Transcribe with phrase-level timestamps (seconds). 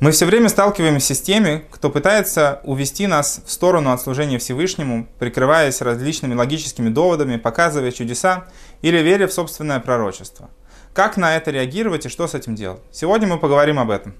[0.00, 5.08] Мы все время сталкиваемся с теми, кто пытается увести нас в сторону от служения Всевышнему,
[5.18, 8.44] прикрываясь различными логическими доводами, показывая чудеса
[8.80, 10.50] или веря в собственное пророчество.
[10.94, 12.80] Как на это реагировать и что с этим делать?
[12.92, 14.14] Сегодня мы поговорим об этом.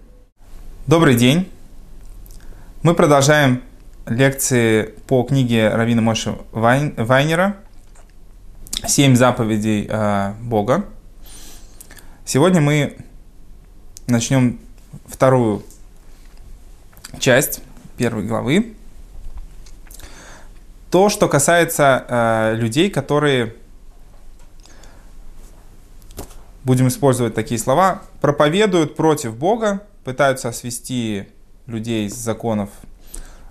[0.89, 1.49] Добрый день!
[2.83, 3.63] Мы продолжаем
[4.05, 7.57] лекции по книге Равина Моши Вайнера
[8.85, 10.87] «Семь заповедей э, Бога».
[12.25, 12.97] Сегодня мы
[14.09, 14.59] начнем
[15.07, 15.63] вторую
[17.19, 17.63] часть
[17.97, 18.75] первой главы.
[20.91, 23.55] То, что касается э, людей, которые,
[26.65, 31.29] будем использовать такие слова, проповедуют против Бога, пытаются свести
[31.67, 32.71] людей с законов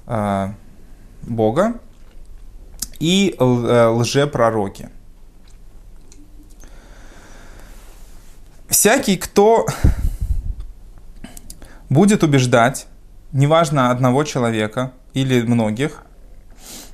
[0.08, 0.50] э,
[1.22, 1.80] Бога
[3.00, 4.90] и э, лжепророки.
[8.68, 9.68] Всякий, кто
[11.90, 12.88] будет убеждать,
[13.32, 16.04] неважно одного человека или многих,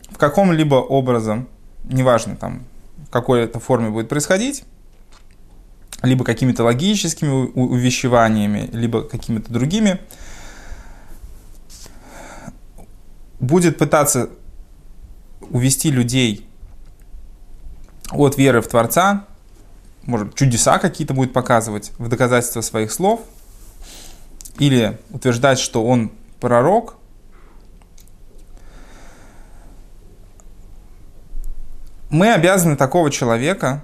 [0.09, 1.47] в каком-либо образом,
[1.83, 2.63] неважно там,
[3.08, 4.64] в какой это форме будет происходить,
[6.02, 9.99] либо какими-то логическими увещеваниями, либо какими-то другими,
[13.39, 14.30] будет пытаться
[15.49, 16.47] увести людей
[18.11, 19.25] от веры в Творца,
[20.03, 23.21] может, чудеса какие-то будет показывать в доказательство своих слов–
[24.59, 26.95] или утверждать, что он пророк,
[32.09, 33.83] мы обязаны такого человека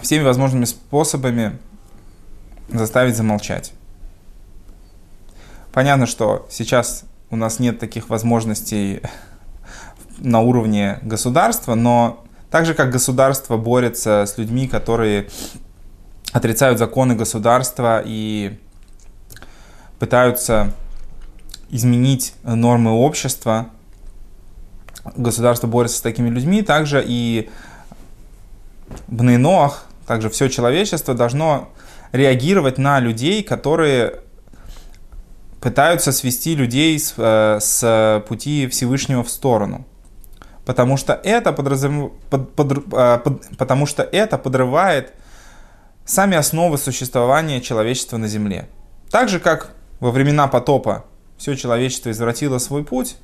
[0.00, 1.58] всеми возможными способами
[2.68, 3.72] заставить замолчать.
[5.72, 9.02] Понятно, что сейчас у нас нет таких возможностей
[10.18, 15.28] на уровне государства, но так же как государство борется с людьми, которые
[16.32, 18.60] отрицают законы государства и
[19.98, 20.72] пытаются
[21.70, 23.70] изменить нормы общества,
[25.16, 27.50] государство борется с такими людьми, также и
[29.08, 31.70] в Нейноах, также все человечество должно
[32.12, 34.20] реагировать на людей, которые
[35.60, 39.84] пытаются свести людей с, э, с пути Всевышнего в сторону.
[40.64, 42.12] Потому что, это подразум...
[42.30, 45.12] под, под, э, под, потому что это подрывает
[46.04, 48.68] сами основы существования человечества на Земле.
[49.10, 51.04] Так же, как во времена потопа
[51.36, 53.16] все человечество извратило свой путь,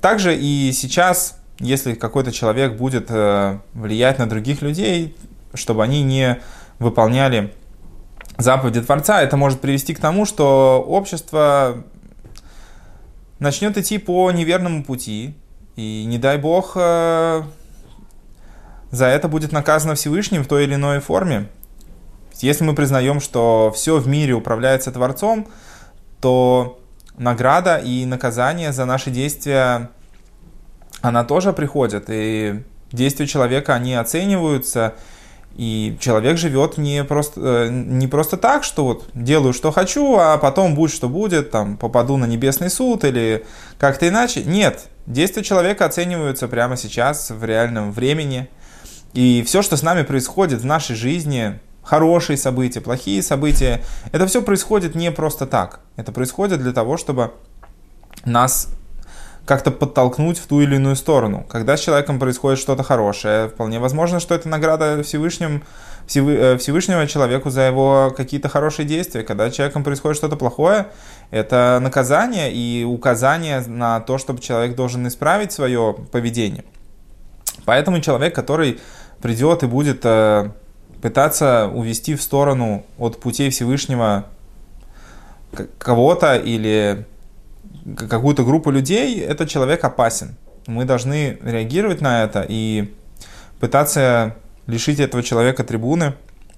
[0.00, 5.16] также и сейчас, если какой-то человек будет э, влиять на других людей,
[5.54, 6.40] чтобы они не
[6.78, 7.52] выполняли
[8.38, 11.84] заповеди Творца, это может привести к тому, что общество
[13.38, 15.34] начнет идти по неверному пути,
[15.76, 17.42] и не дай бог э,
[18.90, 21.48] за это будет наказано Всевышним в той или иной форме.
[22.40, 25.46] Если мы признаем, что все в мире управляется Творцом,
[26.22, 26.78] то
[27.18, 29.90] награда и наказание за наши действия,
[31.02, 32.04] она тоже приходит.
[32.08, 32.62] И
[32.92, 34.94] действия человека, они оцениваются,
[35.56, 40.38] и человек живет не просто, э, не просто так, что вот делаю, что хочу, а
[40.38, 43.44] потом будет, что будет, там, попаду на небесный суд или
[43.78, 44.44] как-то иначе.
[44.44, 48.48] Нет, действия человека оцениваются прямо сейчас, в реальном времени.
[49.12, 53.82] И все, что с нами происходит в нашей жизни, хорошие события, плохие события.
[54.12, 55.80] Это все происходит не просто так.
[55.96, 57.32] Это происходит для того, чтобы
[58.24, 58.68] нас
[59.44, 61.44] как-то подтолкнуть в ту или иную сторону.
[61.48, 65.64] Когда с человеком происходит что-то хорошее, вполне возможно, что это награда Всевышним,
[66.14, 69.24] э, Всевышнего человеку за его какие-то хорошие действия.
[69.24, 70.86] Когда с человеком происходит что-то плохое,
[71.30, 76.64] это наказание и указание на то, чтобы человек должен исправить свое поведение.
[77.64, 78.80] Поэтому человек, который
[79.20, 80.50] придет и будет э,
[81.02, 84.26] пытаться увести в сторону от путей Всевышнего
[85.78, 87.04] кого-то или
[87.96, 90.36] какую-то группу людей, этот человек опасен.
[90.66, 92.94] Мы должны реагировать на это и
[93.58, 94.36] пытаться
[94.68, 96.14] лишить этого человека трибуны,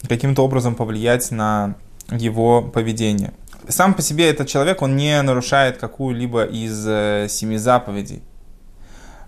[0.06, 1.74] каким-то образом повлиять на
[2.10, 3.32] его поведение.
[3.69, 8.22] Сам по себе этот человек, он не нарушает какую-либо из э, семи заповедей.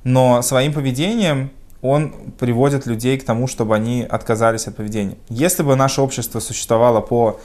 [0.04, 1.50] Но своим поведением
[1.82, 5.16] он приводит людей к тому, чтобы они отказались от поведения.
[5.28, 7.40] Если бы наше общество существовало по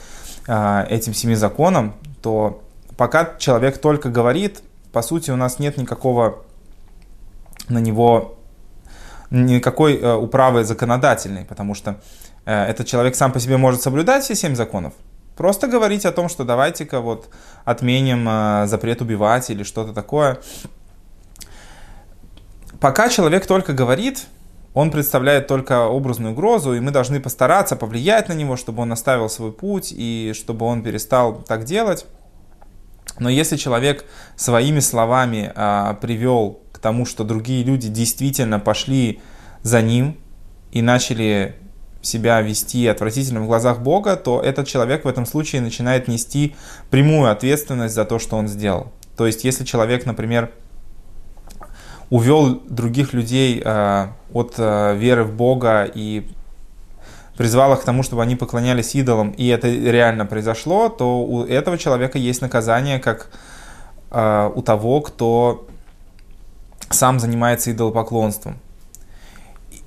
[0.46, 2.62] э, этим семи законам, то
[2.96, 4.62] пока человек только говорит,
[4.92, 6.42] по сути, у нас нет никакого
[7.68, 8.38] на него
[9.30, 11.96] никакой э, управы законодательной, потому что
[12.44, 14.92] э, этот человек сам по себе может соблюдать все семь законов.
[15.36, 17.30] Просто говорить о том, что давайте-ка вот
[17.64, 20.38] отменим э, запрет убивать или что-то такое
[22.82, 24.26] пока человек только говорит,
[24.74, 29.30] он представляет только образную угрозу, и мы должны постараться повлиять на него, чтобы он оставил
[29.30, 32.04] свой путь и чтобы он перестал так делать.
[33.20, 39.20] Но если человек своими словами а, привел к тому, что другие люди действительно пошли
[39.62, 40.18] за ним
[40.72, 41.54] и начали
[42.00, 46.56] себя вести отвратительно в глазах Бога, то этот человек в этом случае начинает нести
[46.90, 48.90] прямую ответственность за то, что он сделал.
[49.16, 50.50] То есть, если человек, например,
[52.12, 56.28] увел других людей э, от э, веры в Бога и
[57.38, 61.78] призвал их к тому, чтобы они поклонялись идолам, и это реально произошло, то у этого
[61.78, 63.30] человека есть наказание, как
[64.10, 65.66] э, у того, кто
[66.90, 68.58] сам занимается идолопоклонством.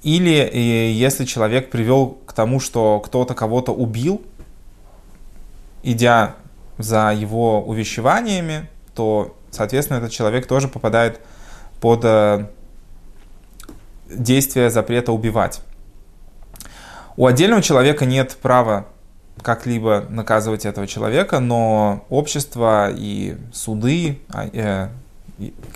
[0.02, 0.50] Или
[0.92, 4.24] если человек привел к тому, что кто-то кого-то убил,
[5.84, 6.34] идя
[6.80, 11.35] за его увещеваниями, то, соответственно, этот человек тоже попадает в
[11.86, 12.48] под э,
[14.10, 15.62] действие запрета убивать.
[17.16, 18.88] У отдельного человека нет права
[19.44, 24.90] как-либо наказывать этого человека, но общество и суды, а, э,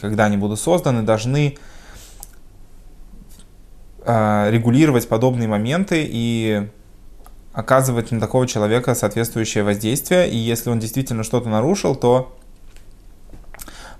[0.02, 1.60] когда они будут созданы, должны
[4.04, 6.68] э, регулировать подобные моменты и
[7.54, 10.28] оказывать на такого человека соответствующее воздействие.
[10.28, 12.36] И если он действительно что-то нарушил, то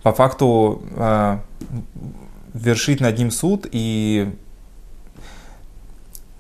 [0.04, 1.40] по факту э,
[2.54, 4.34] вершить над ним суд и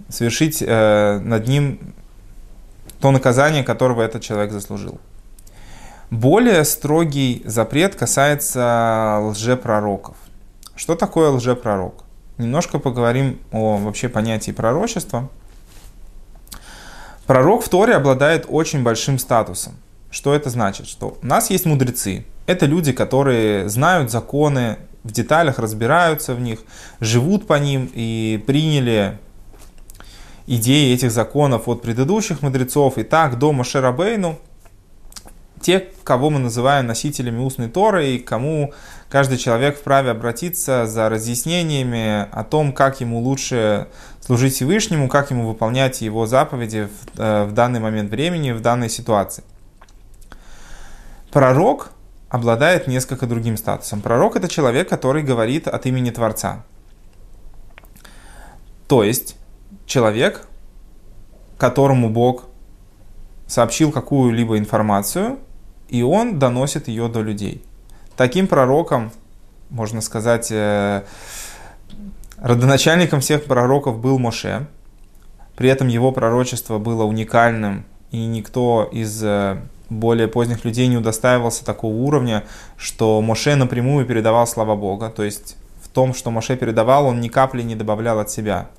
[0.10, 1.94] совершить э, над ним
[3.00, 5.00] то наказание, которого этот человек заслужил.
[6.12, 10.18] Более строгий запрет касается лжепророков.
[10.76, 12.04] Что такое лжепророк?
[12.38, 15.30] Немножко поговорим о вообще понятии пророчества.
[17.28, 19.74] Пророк в Торе обладает очень большим статусом.
[20.10, 20.88] Что это значит?
[20.88, 22.26] Что у нас есть мудрецы.
[22.50, 26.62] Это люди, которые знают законы, в деталях разбираются в них,
[27.00, 29.20] живут по ним и приняли
[30.48, 32.98] идеи этих законов от предыдущих мудрецов.
[32.98, 34.40] И так до Мошерабейну
[35.62, 38.74] те, кого мы называем носителями устной Торы, и кому
[39.12, 43.90] каждый человек вправе обратиться за разъяснениями о том, как ему лучше
[44.22, 48.90] служить Всевышнему, как ему выполнять его заповеди в, э, в данный момент времени, в данной
[48.90, 49.44] ситуации.
[51.32, 51.92] Пророк
[52.30, 54.02] обладает несколько другим статусом.
[54.02, 56.64] Пророк это человек, который говорит от имени Творца.
[58.88, 59.36] То есть
[59.86, 60.48] человек,
[61.58, 62.46] которому Бог
[63.48, 65.40] сообщил какую-либо информацию,
[65.90, 67.64] и он доносит ее до людей.
[68.16, 69.12] Таким пророком,
[69.70, 71.04] можно сказать, э,
[72.38, 74.68] родоначальником всех пророков был Моше.
[75.56, 79.58] При этом его пророчество было уникальным, и никто из э,
[79.90, 82.44] более поздних людей не удостаивался такого уровня,
[82.78, 85.10] что Моше напрямую передавал слова Бога.
[85.10, 88.70] То есть в том, что Моше передавал, он ни капли не добавлял от себя.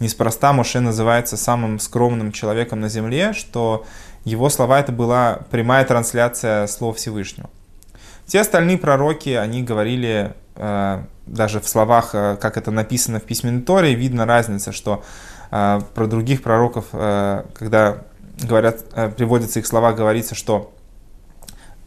[0.00, 3.84] Неспроста Моше называется самым скромным человеком на земле, что
[4.24, 7.48] его слова это была прямая трансляция слов Всевышнего.
[8.26, 13.62] Все остальные пророки, они говорили э, даже в словах, э, как это написано в письменной
[13.62, 15.04] Торе, видно разница, что
[15.50, 17.98] э, про других пророков, когда
[18.42, 20.72] говорят, э, приводятся их слова, говорится, что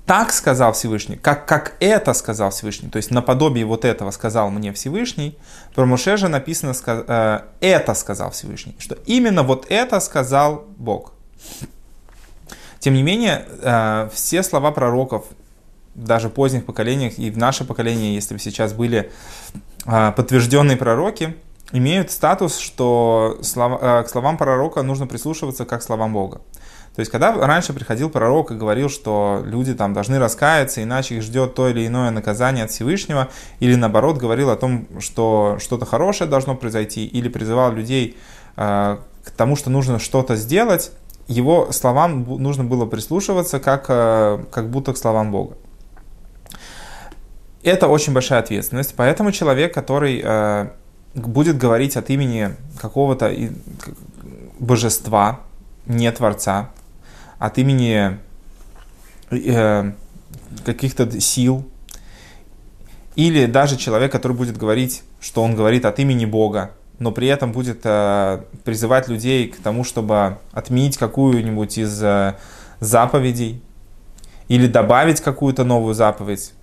[0.05, 4.71] так сказал Всевышний, как, как это сказал Всевышний, то есть наподобие вот этого сказал мне
[4.71, 5.37] Всевышний,
[5.75, 11.13] про Моше же написано э, это сказал Всевышний, что именно вот это сказал Бог.
[12.79, 15.25] Тем не менее, э, все слова пророков,
[15.93, 19.11] даже в поздних поколениях и в наше поколение, если бы сейчас были
[19.83, 21.35] подтвержденные пророки,
[21.71, 26.41] имеют статус, что слова, э, к словам пророка нужно прислушиваться как к словам Бога.
[26.95, 31.21] То есть, когда раньше приходил пророк и говорил, что люди там должны раскаяться, иначе их
[31.21, 33.27] ждет то или иное наказание от Всевышнего,
[33.59, 38.17] или наоборот говорил о том, что что-то хорошее должно произойти, или призывал людей
[38.55, 40.91] э, к тому, что нужно что-то сделать,
[41.27, 45.55] его словам нужно было прислушиваться как, э, как будто к словам Бога.
[47.61, 50.69] Это очень большая ответственность, поэтому человек, который э,
[51.17, 53.33] будет говорить от имени какого-то
[54.59, 55.41] божества,
[55.85, 56.69] не Творца,
[57.39, 58.17] от имени
[59.31, 59.91] э,
[60.65, 61.67] каких-то сил,
[63.15, 67.51] или даже человек, который будет говорить, что он говорит от имени Бога, но при этом
[67.51, 72.35] будет э, призывать людей к тому, чтобы отменить какую-нибудь из э,
[72.79, 73.61] заповедей
[74.47, 76.53] или добавить какую-то новую заповедь.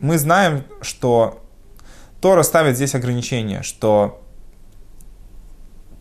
[0.00, 1.42] Мы знаем, что
[2.20, 4.22] Тора ставит здесь ограничение, что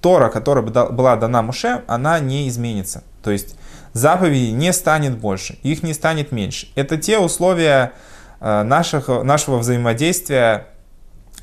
[0.02, 3.04] Тора, которая была дана Муше, она не изменится.
[3.24, 3.56] То есть
[3.94, 6.70] заповедей не станет больше, их не станет меньше.
[6.76, 7.94] Это те условия
[8.40, 10.68] э, наших, нашего взаимодействия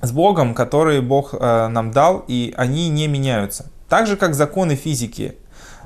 [0.00, 3.70] с Богом, которые Бог э, нам дал, и они не меняются.
[3.88, 5.36] Так же, как законы физики,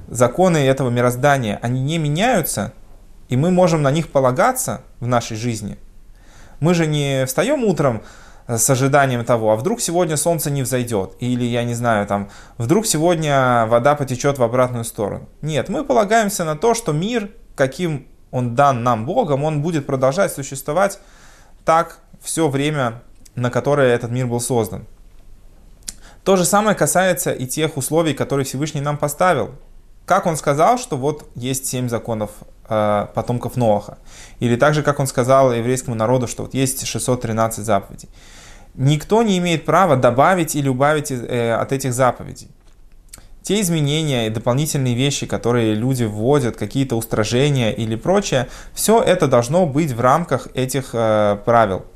[0.08, 2.72] законы этого мироздания, они не меняются,
[3.28, 5.78] и мы можем на них полагаться в нашей жизни.
[6.60, 8.02] Мы же не встаем утром
[8.48, 12.86] с ожиданием того, а вдруг сегодня солнце не взойдет, или, я не знаю, там, вдруг
[12.86, 15.28] сегодня вода потечет в обратную сторону.
[15.42, 20.32] Нет, мы полагаемся на то, что мир, каким он дан нам Богом, он будет продолжать
[20.32, 20.98] существовать
[21.64, 23.02] так все время,
[23.34, 24.86] на которое этот мир был создан.
[26.24, 29.54] То же самое касается и тех условий, которые Всевышний нам поставил.
[30.04, 33.98] Как он сказал, что вот есть семь законов э, потомков Ноаха.
[34.40, 38.08] Или так же, как он сказал еврейскому народу, что вот есть 613 заповедей.
[38.74, 42.48] Никто не имеет права добавить или убавить э, от этих заповедей.
[43.42, 49.66] Те изменения и дополнительные вещи, которые люди вводят, какие-то устражения или прочее, все это должно
[49.66, 51.86] быть в рамках этих э, правил.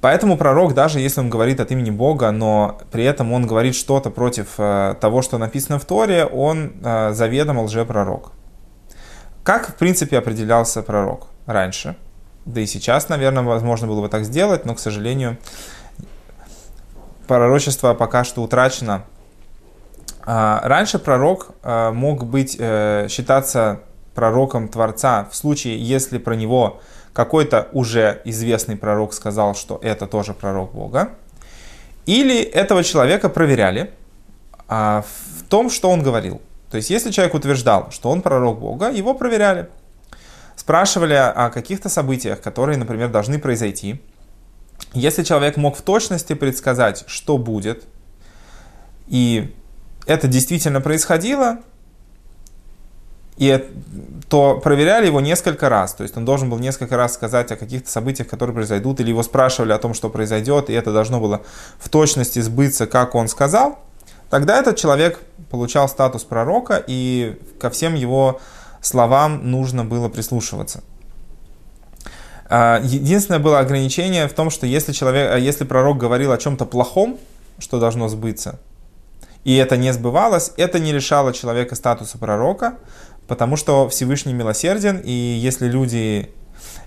[0.00, 4.10] Поэтому пророк, даже если он говорит от имени Бога, но при этом он говорит что-то
[4.10, 8.32] против э, того, что написано в Торе, он э, заведомо лжепророк.
[9.44, 11.96] Как, в принципе, определялся пророк раньше?
[12.46, 15.36] Да и сейчас, наверное, возможно было бы так сделать, но, к сожалению,
[17.26, 19.04] пророчество пока что утрачено.
[20.26, 23.80] А, раньше пророк э, мог быть, э, считаться
[24.14, 26.80] пророком Творца в случае, если про него
[27.12, 31.10] какой-то уже известный пророк сказал, что это тоже пророк Бога,
[32.06, 33.92] или этого человека проверяли
[34.68, 36.40] а, в том, что он говорил.
[36.74, 39.68] То есть, если человек утверждал, что он пророк Бога, его проверяли.
[40.56, 44.02] Спрашивали о каких-то событиях, которые, например, должны произойти.
[44.92, 47.84] Если человек мог в точности предсказать, что будет,
[49.06, 49.54] и
[50.08, 51.58] это действительно происходило,
[53.36, 53.70] и
[54.28, 55.94] то проверяли его несколько раз.
[55.94, 59.22] То есть он должен был несколько раз сказать о каких-то событиях, которые произойдут, или его
[59.22, 61.42] спрашивали о том, что произойдет, и это должно было
[61.78, 63.78] в точности сбыться, как он сказал.
[64.30, 68.40] Тогда этот человек получал статус пророка, и ко всем его
[68.80, 70.82] словам нужно было прислушиваться.
[72.46, 76.66] А, единственное было ограничение в том, что если, человек, а если пророк говорил о чем-то
[76.66, 77.18] плохом,
[77.58, 78.58] что должно сбыться,
[79.44, 82.74] и это не сбывалось, это не лишало человека статуса пророка,
[83.26, 86.30] потому что Всевышний милосерден, и если люди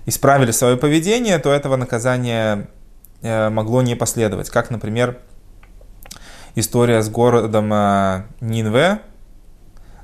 [0.06, 2.68] исправили свое поведение, то этого наказания
[3.22, 4.50] э, могло не последовать.
[4.50, 5.18] Как, например,
[6.58, 9.00] история с городом э, Нинве,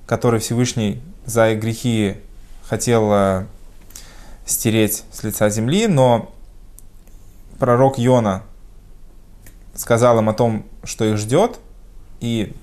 [0.06, 2.16] который Всевышний за грехи
[2.64, 3.46] хотел э,
[4.46, 6.32] стереть с лица земли, но
[7.58, 8.42] пророк Йона
[9.74, 11.58] сказал им о том, что их ждет,
[12.20, 12.54] и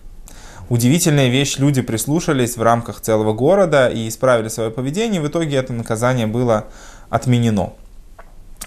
[0.69, 5.73] удивительная вещь, люди прислушались в рамках целого города и исправили свое поведение, в итоге это
[5.73, 6.67] наказание было
[7.09, 7.73] отменено.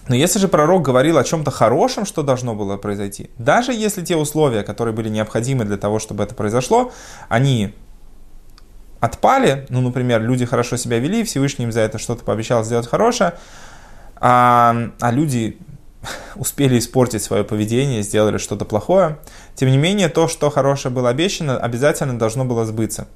[0.09, 4.17] Но если же пророк говорил о чем-то хорошем, что должно было произойти, даже если те
[4.17, 6.93] условия, которые были необходимы для того, чтобы это произошло,
[7.29, 7.75] они
[9.01, 13.35] отпали, ну, например, люди хорошо себя вели, Всевышний им за это что-то пообещал сделать хорошее,
[14.17, 15.59] а, а люди
[16.37, 19.19] успели испортить свое поведение, сделали что-то плохое.
[19.55, 23.07] Тем не менее, то, что хорошее было обещано, обязательно должно было сбыться.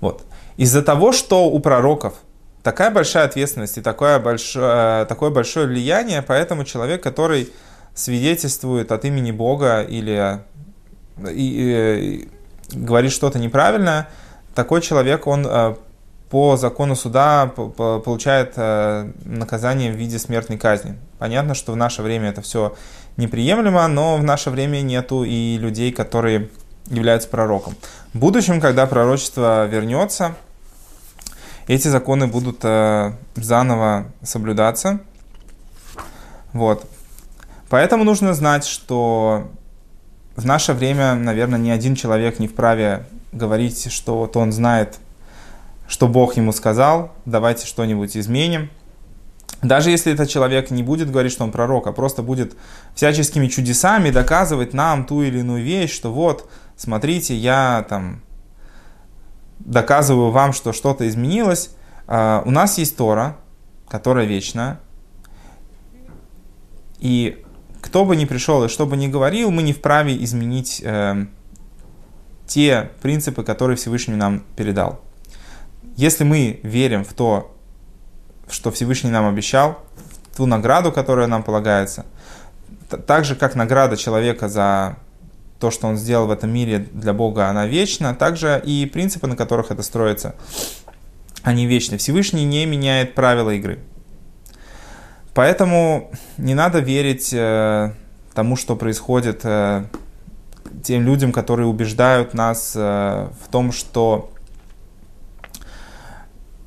[0.00, 0.24] Вот.
[0.56, 2.14] Из-за того, что у пророков
[2.62, 7.52] такая большая ответственность и такое большое, такое большое влияние, поэтому человек, который
[7.94, 10.40] свидетельствует от имени Бога или
[11.28, 12.28] и, и, и
[12.72, 14.08] говорит что-то неправильное,
[14.54, 15.74] такой человек, он э,
[16.30, 20.96] по закону суда получает э, наказание в виде смертной казни.
[21.18, 22.76] Понятно, что в наше время это все
[23.16, 26.48] неприемлемо, но в наше время нету и людей, которые
[26.86, 27.74] являются пророком.
[28.14, 30.36] В будущем, когда пророчество вернется,
[31.66, 35.00] эти законы будут э, заново соблюдаться.
[36.52, 36.84] Вот.
[37.68, 39.48] Поэтому нужно знать, что
[40.36, 44.98] в наше время, наверное, ни один человек не вправе говорить, что вот он знает
[45.90, 48.70] что Бог ему сказал, давайте что-нибудь изменим.
[49.60, 52.56] Даже если этот человек не будет говорить, что он пророк, а просто будет
[52.94, 58.22] всяческими чудесами доказывать нам ту или иную вещь, что вот, смотрите, я там
[59.60, 61.70] доказываю вам, что что-то изменилось.
[62.06, 63.36] Uh, у нас есть Тора,
[63.88, 64.80] которая вечна.
[66.98, 67.44] И
[67.80, 71.26] кто бы ни пришел и что бы ни говорил, мы не вправе изменить э,
[72.46, 75.00] те принципы, которые Всевышний нам передал.
[75.96, 77.56] Если мы верим в то,
[78.48, 79.78] что Всевышний нам обещал,
[80.36, 82.06] ту награду, которая нам полагается,
[83.06, 84.96] так же, как награда человека за
[85.60, 89.36] то, что он сделал в этом мире для Бога, она вечна, также и принципы, на
[89.36, 90.34] которых это строится,
[91.42, 91.98] они вечны.
[91.98, 93.78] Всевышний не меняет правила игры.
[95.34, 97.92] Поэтому не надо верить э,
[98.34, 99.84] тому, что происходит э,
[100.82, 104.32] тем людям, которые убеждают нас э, в том, что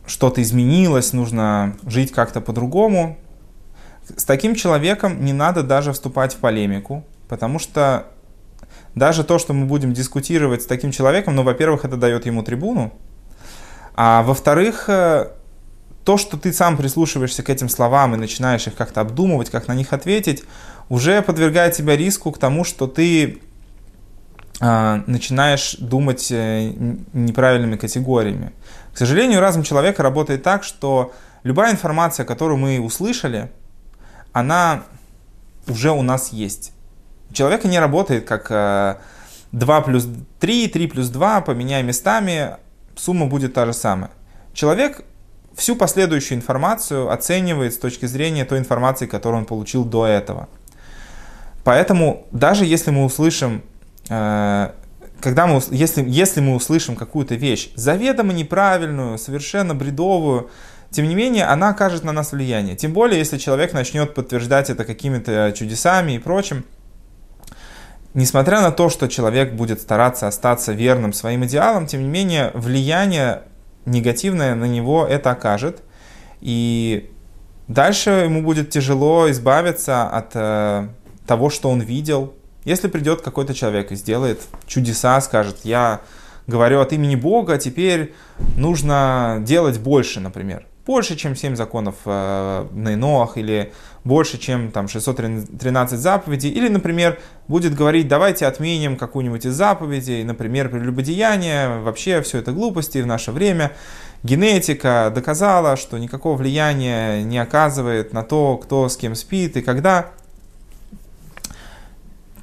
[0.06, 3.18] что-то изменилось, нужно жить как-то по-другому.
[4.16, 8.08] С таким человеком не надо даже вступать в полемику, потому что
[8.96, 12.94] даже то, что мы будем дискутировать с таким человеком, ну, во-первых, это дает ему трибуну,
[13.96, 15.30] а во-вторых, э,
[16.04, 19.76] то, что ты сам прислушиваешься к этим словам и начинаешь их как-то обдумывать, как на
[19.76, 20.44] них ответить,
[20.90, 23.40] уже подвергает тебя риску к тому, что ты
[24.60, 26.74] э, начинаешь думать э,
[27.14, 28.52] неправильными категориями.
[28.94, 33.52] К сожалению, разум человека работает так, что любая информация, которую мы услышали,
[34.34, 34.84] она
[35.68, 36.73] уже у нас есть.
[37.34, 38.96] Человека не работает как э,
[39.52, 40.08] 2 плюс
[40.40, 42.58] 3, 3 плюс 2, поменяй местами,
[42.96, 44.12] сумма будет та же самая.
[44.54, 45.04] Человек
[45.56, 50.48] всю последующую информацию оценивает с точки зрения той информации, которую он получил до этого.
[51.64, 53.64] Поэтому даже если мы услышим
[54.10, 54.72] э,
[55.24, 60.50] когда мы, если, если мы услышим какую-то вещь заведомо неправильную, совершенно бредовую,
[60.92, 62.76] тем не менее, она окажет на нас влияние.
[62.76, 66.66] Тем более, если человек начнет подтверждать это какими-то чудесами и прочим.
[68.14, 73.44] Несмотря на то, что человек будет стараться остаться верным своим идеалам, тем не менее, влияние
[73.86, 75.82] негативное на него это окажет.
[76.42, 77.10] И
[77.68, 80.88] дальше ему будет тяжело избавиться от э,
[81.26, 82.34] того, что он видел,
[82.66, 86.02] если придет какой-то человек и сделает чудеса, скажет, я
[86.48, 88.14] говорю от имени Бога, теперь
[88.56, 90.66] нужно делать больше, например.
[90.86, 93.72] Больше, чем 7 законов э, Иноах, или
[94.04, 96.50] больше, чем там, 613 заповедей.
[96.50, 102.98] Или, например, будет говорить, давайте отменим какую-нибудь из заповедей, например, прелюбодеяние, вообще все это глупости
[102.98, 103.72] в наше время.
[104.24, 110.12] Генетика доказала, что никакого влияния не оказывает на то, кто с кем спит и когда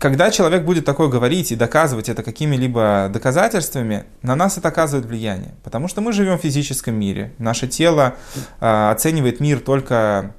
[0.01, 5.55] когда человек будет такое говорить и доказывать это какими-либо доказательствами, на нас это оказывает влияние.
[5.63, 7.35] Потому что мы живем в физическом мире.
[7.37, 8.15] Наше тело
[8.61, 10.35] э, оценивает мир только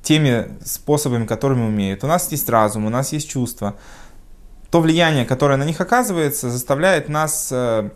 [0.00, 2.02] теми способами, которыми умеет.
[2.04, 3.76] У нас есть разум, у нас есть чувства.
[4.70, 7.90] То влияние, которое на них оказывается, заставляет нас э,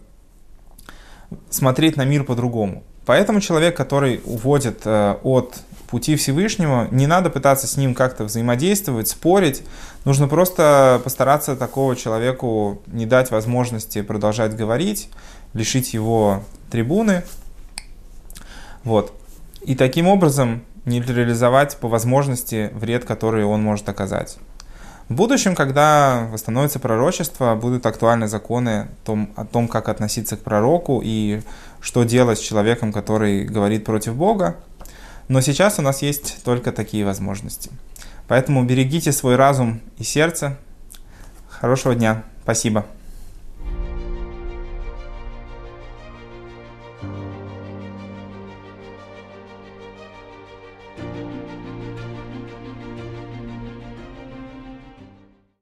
[1.49, 2.85] смотреть на мир по-другому.
[3.07, 5.55] Поэтому человек, который уводит э, от
[5.93, 9.63] пути Всевышнего, не надо пытаться с ним как-то взаимодействовать, спорить.
[10.07, 15.11] Нужно просто постараться такого человеку не дать возможности продолжать говорить,
[15.53, 17.25] лишить его трибуны.
[18.85, 19.13] Вот.
[19.61, 24.39] И таким образом нейтрализовать по возможности вред, который он может оказать.
[25.11, 30.41] В будущем, когда восстановится пророчество, будут актуальны законы о том, о том, как относиться к
[30.41, 31.43] пророку и
[31.83, 34.57] что делать с человеком, который говорит против Бога.
[35.33, 37.71] Но сейчас у нас есть только такие возможности.
[38.29, 40.59] Поэтому берегите свой разум и сердце.
[41.49, 42.25] Хорошего дня.
[42.43, 42.85] Спасибо.